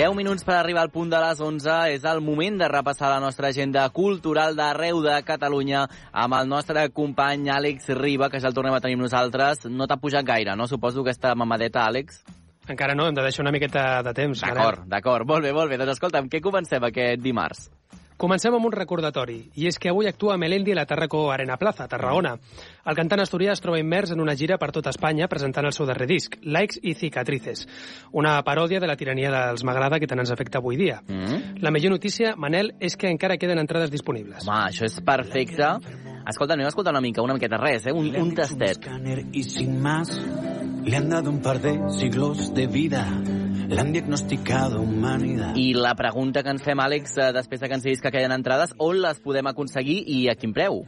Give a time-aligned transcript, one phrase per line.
[0.00, 1.72] 10 minuts per arribar al punt de les 11.
[1.92, 5.82] És el moment de repassar la nostra agenda cultural d'arreu de Catalunya
[6.22, 9.66] amb el nostre company Àlex Riba, que ja el tornem a tenir nosaltres.
[9.68, 10.64] No t'ha pujat gaire, no?
[10.70, 12.22] Suposo aquesta mamadeta, Àlex?
[12.72, 14.40] Encara no, hem de deixar una miqueta de temps.
[14.40, 15.28] D'acord, d'acord.
[15.28, 15.76] Molt bé, molt bé.
[15.76, 17.68] Doncs escolta'm, què comencem aquest dimarts?
[18.20, 21.86] Comencem amb un recordatori, i és que avui actua Melendi a la Tarraco Arena Plaza,
[21.88, 22.34] Tarragona.
[22.84, 25.88] El cantant asturià es troba immers en una gira per tota Espanya presentant el seu
[25.88, 27.64] darrer disc, Likes i Cicatrices,
[28.12, 31.00] una paròdia de la tirania dels M'agrada que tant ens afecta avui dia.
[31.00, 31.62] Mm -hmm.
[31.62, 34.46] La millor notícia, Manel, és que encara queden entrades disponibles.
[34.46, 35.64] Home, això és perfecte.
[36.28, 37.92] Escolta, anem a escoltar una mica, una miqueta res, eh?
[37.92, 38.86] un, un tastet.
[39.32, 40.10] Y sin más,
[40.84, 43.06] le han dado un par de siglos de vida
[43.70, 45.54] le han diagnosticado humanidad.
[45.54, 48.34] I la pregunta que ens fem, Àlex, eh, després de que ens diguis que queden
[48.34, 50.82] entrades, on les podem aconseguir i a quin preu?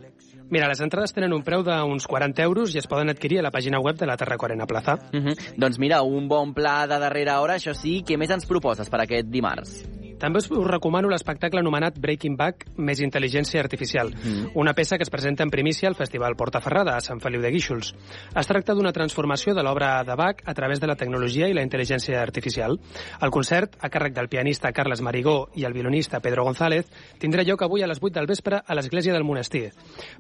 [0.50, 3.54] Mira, les entrades tenen un preu d'uns 40 euros i es poden adquirir a la
[3.54, 4.98] pàgina web de la Terracorena Plaza.
[5.12, 5.54] Uh -huh.
[5.56, 8.02] Doncs mira, un bon pla de darrera hora, això sí.
[8.04, 10.01] Què més ens proposes per aquest dimarts?
[10.22, 14.52] També us recomano l'espectacle anomenat Breaking Back més intel·ligència artificial, mm.
[14.54, 17.90] una peça que es presenta en primícia al Festival Portaferrada, a Sant Feliu de Guíxols.
[18.38, 21.64] Es tracta d'una transformació de l'obra de Bach a través de la tecnologia i la
[21.66, 22.78] intel·ligència artificial.
[23.18, 26.86] El concert, a càrrec del pianista Carles Marigó i el violonista Pedro González,
[27.18, 29.72] tindrà lloc avui a les 8 del vespre a l'Església del Monestir.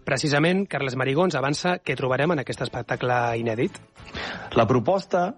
[0.02, 3.78] Precisament, Carles Marigó ens avança què trobarem en aquest espectacle inèdit.
[4.58, 5.28] La proposta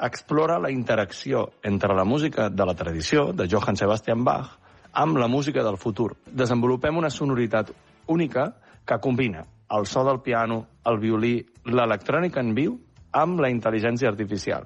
[0.00, 4.58] explora la interacció entre la música de la tradició, de Johann Sebastian Bach,
[4.92, 6.14] amb la música del futur.
[6.26, 7.70] Desenvolupem una sonoritat
[8.06, 8.52] única
[8.86, 12.78] que combina el so del piano, el violí, l'electrònica en viu
[13.12, 14.64] amb la intel·ligència artificial.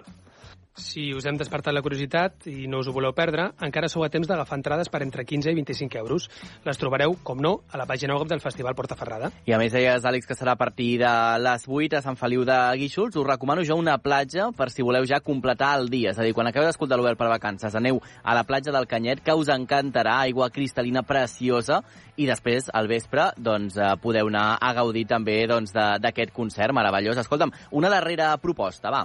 [0.75, 4.09] Si us hem despertat la curiositat i no us ho voleu perdre, encara sou a
[4.09, 6.29] temps d'agafar entrades per entre 15 i 25 euros.
[6.65, 9.29] Les trobareu, com no, a la pàgina web del Festival Portaferrada.
[9.45, 11.11] I a més deies, Àlex, que serà a partir de
[11.45, 13.19] les 8 a Sant Feliu de Guíxols.
[13.21, 16.15] Us recomano jo una platja per si voleu ja completar el dia.
[16.15, 19.21] És a dir, quan acabeu d'escoltar l'Obert per vacances, aneu a la platja del Canyet,
[19.21, 21.83] que us encantarà, aigua cristal·lina preciosa,
[22.17, 26.73] i després, al vespre, doncs, eh, podeu anar a gaudir també doncs, d'aquest doncs, concert
[26.73, 27.21] meravellós.
[27.21, 29.05] Escolta'm, una darrera proposta, va.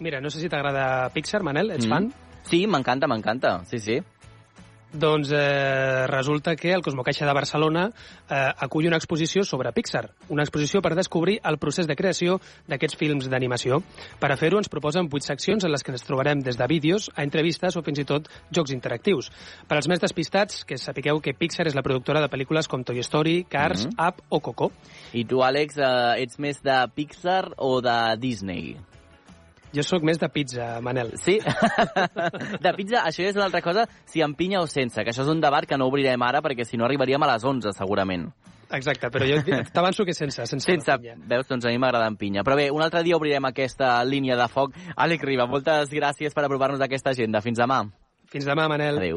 [0.00, 1.90] Mira, no sé si t'agrada Pixar, Manel, ets mm.
[1.90, 2.10] fan?
[2.44, 4.00] Sí, m'encanta, m'encanta, sí, sí.
[4.94, 7.88] Doncs eh, resulta que el Cosmocaixa de Barcelona
[8.30, 12.38] eh, acull una exposició sobre Pixar, una exposició per descobrir el procés de creació
[12.70, 13.80] d'aquests films d'animació.
[14.22, 17.10] Per a fer-ho ens proposen vuit seccions en les que ens trobarem des de vídeos
[17.16, 19.32] a entrevistes o fins i tot jocs interactius.
[19.66, 23.02] Per als més despistats, que sapigueu que Pixar és la productora de pel·lícules com Toy
[23.02, 24.08] Story, Cars, mm -hmm.
[24.08, 24.70] Up o Coco.
[25.12, 28.93] I tu, Àlex, eh, ets més de Pixar o de Disney?
[29.74, 31.12] Jo sóc més de pizza, Manel.
[31.18, 31.40] Sí?
[32.64, 35.32] de pizza, això és una altra cosa, si amb pinya o sense, que això és
[35.32, 38.28] un debat que no obrirem ara, perquè si no arribaríem a les 11, segurament.
[38.74, 39.40] Exacte, però jo
[39.74, 41.18] t'avanço que sense, sense, sense pinya.
[41.30, 42.46] Veus, doncs a mi m'agrada amb pinya.
[42.46, 44.78] Però bé, un altre dia obrirem aquesta línia de foc.
[44.96, 47.42] Àlex Riba, moltes gràcies per aprovar-nos aquesta agenda.
[47.44, 47.84] Fins demà.
[48.30, 48.98] Fins demà, Manel.
[48.98, 49.12] Adéu.